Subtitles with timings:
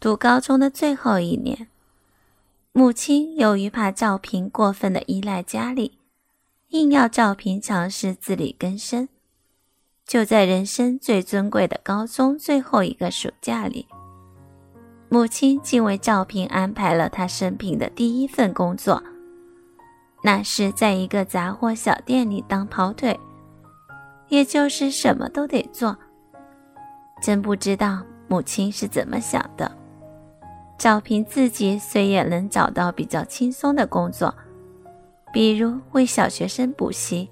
[0.00, 1.66] 读高中的最后一年，
[2.70, 5.98] 母亲由于怕赵平过分的依赖家里，
[6.68, 9.08] 硬要赵平尝试自力更生。
[10.06, 13.88] 就在人生最尊贵的高中最后一个暑假里，
[15.08, 19.02] 母亲竟为赵平安排了他生平的第一份工作，
[20.22, 23.18] 那是在一个杂货小店里当跑腿，
[24.28, 25.98] 也就是什么都得做。
[27.20, 29.76] 真不知道母亲是怎么想的。
[30.78, 34.32] 赵平自己虽也能找到比较轻松的工作，
[35.32, 37.28] 比如为小学生补习。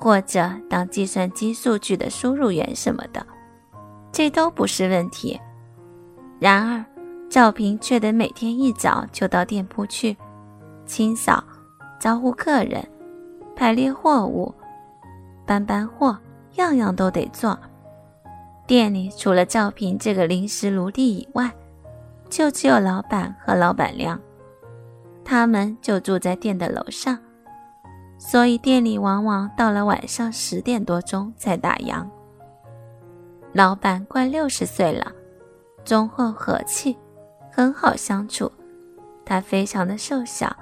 [0.00, 3.26] 或者当计算机数据的输入员什么的，
[4.12, 5.36] 这都不是问题。
[6.38, 6.84] 然而，
[7.28, 10.16] 赵平却得每天一早就到店铺去
[10.86, 11.42] 清扫、
[11.98, 12.80] 招呼客人、
[13.56, 14.54] 排列货物、
[15.44, 16.16] 搬搬货，
[16.54, 17.58] 样样都得做。
[18.68, 21.52] 店里除了赵平这个临时奴隶以外，
[22.28, 24.20] 就只有老板和老板娘，
[25.24, 27.18] 他们就住在店的楼上。
[28.18, 32.04] 所以店里往往到了晚上十点多钟才打烊。
[33.52, 35.12] 老板快六十岁了，
[35.84, 36.96] 忠厚和气，
[37.52, 38.50] 很好相处。
[39.24, 40.54] 他非常的瘦小，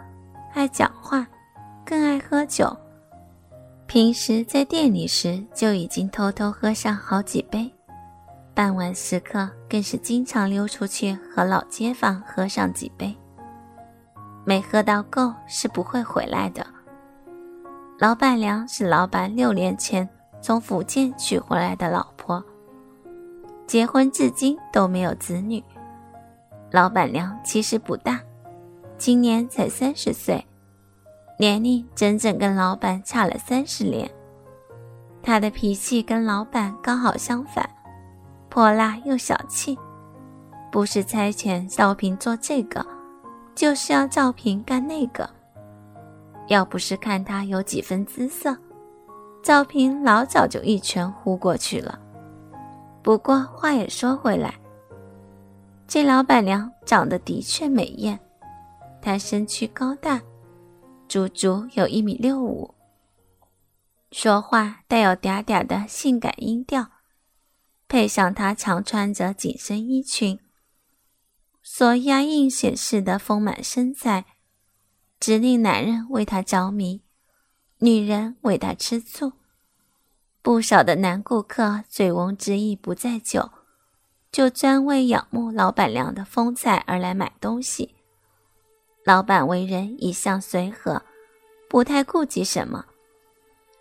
[0.53, 1.27] 爱讲话，
[1.85, 2.77] 更爱喝酒。
[3.87, 7.73] 平时在店里时就已经偷偷喝上好几杯，
[8.57, 13.15] 傍晚时刻更是经常溜出去和老街坊喝上几杯。
[14.47, 16.67] 没喝到够是不会回来的。
[17.99, 20.09] 老板娘是老板六年前
[20.41, 22.43] 从福建娶回来的老婆，
[23.67, 25.63] 结婚至今都没有子女。
[26.71, 28.19] 老板娘其实不大，
[28.97, 30.43] 今年才三十岁，
[31.39, 34.11] 年龄整整跟老板差了三十年。
[35.23, 37.69] 她的脾气跟老板刚好相反，
[38.57, 39.79] 泼辣又小气，
[40.73, 42.83] 不是差遣赵平做这个，
[43.55, 45.29] 就是要赵平干那个。
[46.47, 48.57] 要不是看他有几分姿色，
[49.43, 52.01] 赵平老早就一拳呼过去了。
[53.03, 54.55] 不过话也说回来，
[55.87, 58.19] 这老板娘长得的确美艳，
[59.03, 60.19] 她身躯高大，
[61.07, 62.73] 足足有一米六五，
[64.13, 66.87] 说话带有嗲嗲的性感音调，
[67.89, 70.41] 配上她常穿着紧身衣裙，
[71.63, 74.25] 所压印显示的丰满身材。
[75.19, 77.03] 直令男人为她着迷，
[77.79, 79.33] 女人为她吃醋。
[80.43, 83.51] 不少的男顾客醉翁之意不在酒，
[84.31, 87.95] 就专为仰慕老板娘的风采而来买东西。
[89.05, 91.03] 老板为人一向随和，
[91.69, 92.85] 不太顾及什么，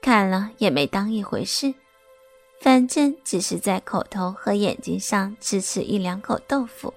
[0.02, 1.74] 看了也没当一回事，
[2.66, 6.92] 反正只是在口头和眼睛上吃吃一两口豆腐。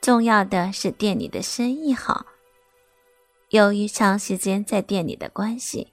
[0.00, 2.24] 重要的是店里的生意好。
[3.50, 5.92] 由于长时间在店里的关系，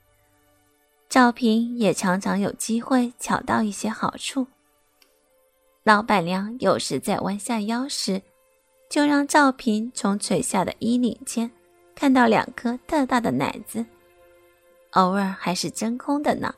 [1.09, 4.47] 赵平也常常有机会抢到一些好处。
[5.83, 8.21] 老板娘有时在弯下腰时，
[8.89, 11.51] 就让赵平从垂下的衣领间
[11.93, 13.85] 看到两颗特大的奶子，
[14.91, 16.55] 偶尔还是真空的呢。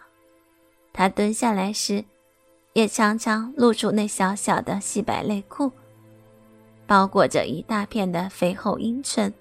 [0.92, 2.04] 他蹲下来时，
[2.74, 5.72] 也常常露出那小小的细白内裤，
[6.86, 9.34] 包裹着一大片的肥厚阴唇。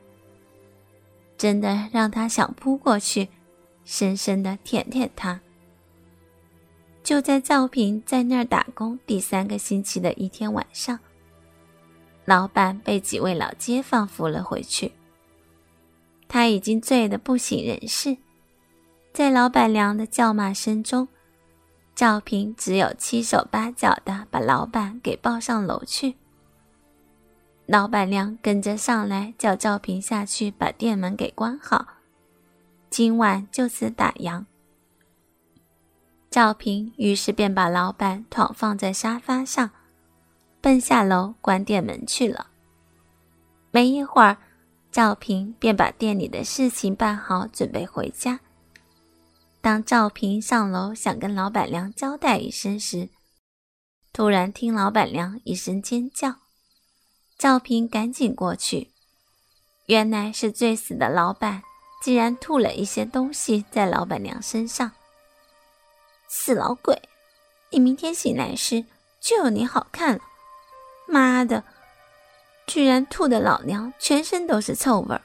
[1.37, 3.29] 真的让他想扑过去，
[3.85, 5.41] 深深的舔舔他。
[7.05, 10.99] 就在赵平在那儿打工第三个星期的一天晚上，
[12.25, 14.93] 老板被几位老街坊扶了回去。
[16.27, 18.19] 他已经醉得不省人事，
[19.15, 21.09] 在老板娘的叫骂声中，
[21.99, 26.15] 赵平只有七手八脚的把老板给抱上楼去。
[27.67, 31.85] 老板娘跟着上来，叫赵平下去把店门给关好，
[32.89, 34.45] 今晚就此打烊。
[36.31, 39.69] 赵平于是便把老板躺放在沙发上，
[40.61, 42.47] 奔下楼关店门去了。
[43.73, 44.37] 没一会儿，
[44.93, 48.39] 赵平便把店里的事情办好，准备回家。
[49.61, 53.09] 当赵平上楼想跟老板娘交代一声时，
[54.13, 56.37] 突然听老板娘一声尖叫。
[57.37, 58.93] 赵平赶紧过去，
[59.87, 61.63] 原来是醉死的老板，
[62.03, 64.93] 竟然吐了一些东西在老板娘身上。
[66.29, 67.01] 死老鬼，
[67.71, 68.85] 你明天醒来时
[69.21, 70.21] 就有你好看了！
[71.07, 71.65] 妈的，
[72.67, 75.23] 居然吐的老娘全身都是臭味儿！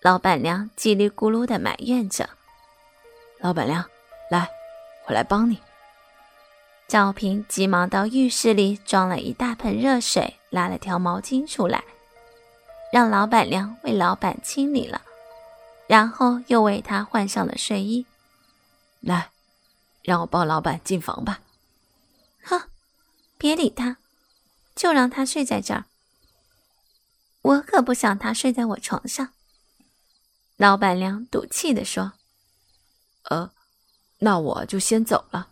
[0.00, 2.35] 老板娘叽里咕噜的埋怨着。
[3.40, 3.84] 老板娘，
[4.30, 4.48] 来，
[5.06, 5.60] 我来帮你。
[6.88, 10.36] 赵平急忙到浴室里装了一大盆热水。
[10.48, 11.84] 拉了条毛巾出来，
[12.90, 15.02] 让老板娘为老板清理了，
[15.86, 18.06] 然后又为他换上了睡衣。
[19.00, 19.30] 来，
[20.02, 21.40] 让我抱老板进房吧。
[22.42, 22.62] 哼，
[23.36, 23.98] 别理他，
[24.74, 25.84] 就让他睡在这儿。
[27.42, 29.28] 我可不想他睡在我床上。
[30.56, 32.14] 老板娘赌气地说
[33.30, 33.50] ：“呃，
[34.18, 35.50] 那我就先走了。”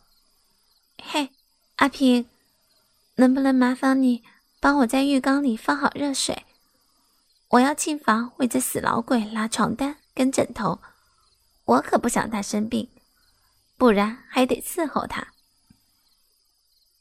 [1.02, 1.30] 嘿，
[1.76, 2.28] 阿平，
[3.16, 4.22] 能不能麻烦你
[4.60, 6.44] 帮我在浴缸里放好热水？
[7.48, 10.80] 我要进房为这死老鬼拉床单跟枕头，
[11.64, 12.90] 我可不想他生病，
[13.76, 15.32] 不然还得伺候他。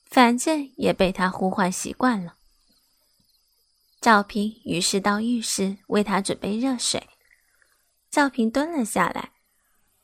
[0.05, 2.35] 反正也被他呼唤习惯了。
[3.99, 7.09] 赵平于是到浴室为他准备热水。
[8.11, 9.31] 赵平蹲了下来，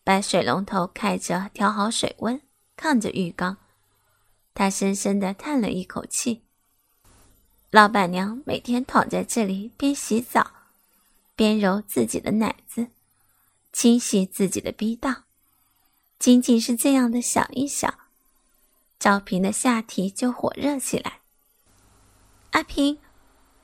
[0.09, 2.41] 把水龙头开着，调好水温，
[2.75, 3.57] 看着浴缸。
[4.55, 6.41] 他深深地叹了一口气。
[7.69, 10.49] 老板娘每天躺在这里，边洗澡，
[11.35, 12.87] 边揉自己的奶子，
[13.71, 15.25] 清洗自己的逼道。
[16.17, 17.93] 仅仅是这样的想一想，
[18.97, 21.19] 赵平的下体就火热起来。
[22.53, 22.97] 阿平。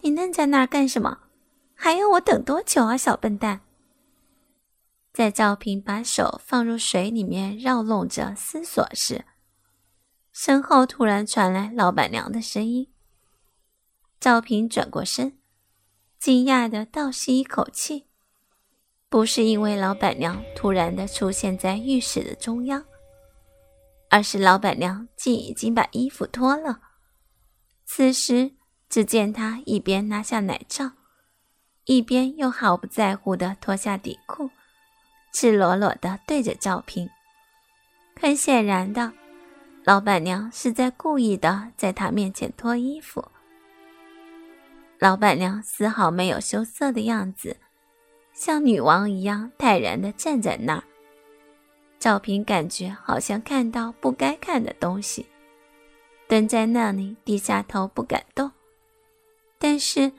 [0.01, 1.21] 你愣在那儿干什么？
[1.73, 3.61] 还要我等多久啊，小笨蛋！
[5.15, 9.23] 在赵平把手放入水里面绕弄着思索时，
[10.33, 12.91] 身后突然传来老板娘的声音。
[14.19, 15.39] 赵平转过身，
[16.19, 18.07] 惊讶的倒吸一口气，
[19.07, 22.83] 不是因为老板娘突然的出现在浴室的中央，
[24.09, 26.81] 而是老板娘竟已经把衣服脱了。
[27.85, 28.51] 此时。
[28.87, 30.91] 只见他一边拿下奶罩，
[31.85, 34.51] 一边又毫不在乎地脱下底裤，
[35.37, 37.09] 赤裸裸地对着赵平。
[38.17, 39.11] 很显然的，
[39.83, 43.21] 老板娘是在故意的在他面前脱衣服。
[44.97, 47.57] 老板娘丝毫没有羞涩的样子，
[48.31, 50.83] 像女王一样泰然地站在那儿。
[51.99, 55.25] 赵平感觉好像看到不该看的东西，
[56.29, 58.49] 蹲在那里低下头不敢动。
[59.59, 60.13] 但是，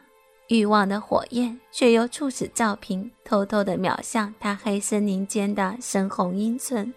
[0.49, 6.95] 欲望的火焰却又促使赵平偷偷的瞄向他黑森林间的深红阴唇。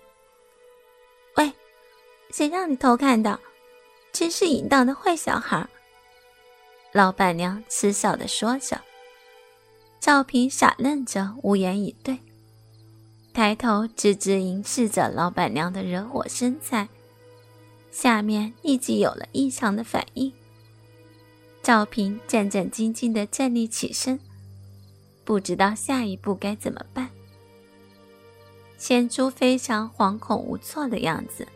[1.36, 1.52] 喂，
[2.32, 3.40] 谁让你偷看的？
[4.12, 5.68] 真是淫荡的坏小孩！
[6.92, 8.82] 老板娘嗤笑的说着。
[10.00, 12.18] 赵平傻愣着，无言以对，
[13.34, 16.88] 抬头直直凝视着老板娘的惹火身材，
[17.92, 20.32] 下面立即有了异常的反应。
[21.70, 24.20] 赵平战战兢兢地站立起身，
[25.24, 27.12] 不知道下一步该怎么办，
[28.80, 31.48] 显出非常惶恐无措的样子。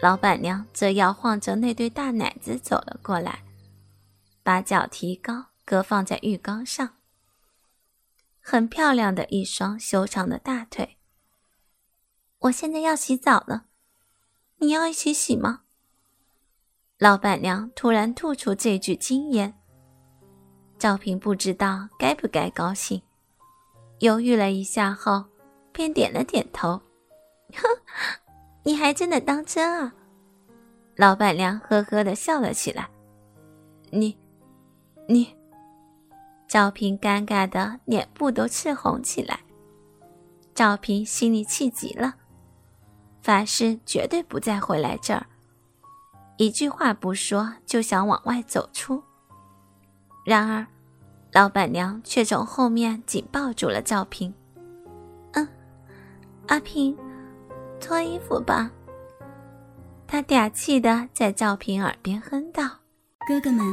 [0.00, 3.42] 老板娘则摇晃着那对大奶子走了过来，
[4.44, 6.94] 把脚提高，搁放在浴缸上。
[8.38, 10.98] 很漂亮的一双修长的大腿。
[12.42, 13.64] 我现在要洗澡了，
[14.58, 15.63] 你要一起洗吗？
[17.04, 19.52] 老板娘突然吐出这句金言，
[20.78, 23.02] 赵平不知道该不该高兴，
[23.98, 25.22] 犹豫了一下后，
[25.70, 26.80] 便点了点头。
[27.52, 27.68] 哼，
[28.62, 29.92] 你还真的当真啊？
[30.96, 32.88] 老板娘呵呵的笑了起来。
[33.90, 34.16] 你，
[35.06, 35.28] 你，
[36.48, 39.38] 赵平尴尬的脸部都赤红起来。
[40.54, 42.14] 赵平心里气极了，
[43.20, 45.26] 发誓绝对不再回来这儿。
[46.36, 49.02] 一句话不说，就想往外走出。
[50.24, 50.66] 然而，
[51.32, 54.34] 老板娘却从后面紧抱住了赵平。
[55.32, 55.46] 嗯，
[56.48, 56.96] 阿平，
[57.80, 58.70] 脱衣服吧。
[60.06, 62.64] 他嗲气的在赵平耳边哼道
[63.28, 63.64] ：“哥哥们，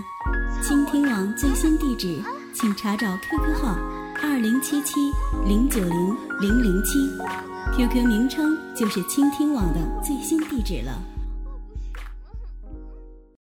[0.61, 2.21] 倾听网最新地址，
[2.53, 3.75] 请查找 QQ 号
[4.21, 5.11] 二零七七
[5.45, 6.99] 零九零零零七
[7.75, 10.93] ，QQ 名称就是倾听网的最新地址了。”